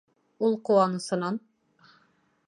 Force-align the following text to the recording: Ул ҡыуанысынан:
Ул 0.47 0.55
ҡыуанысынан: 0.69 1.37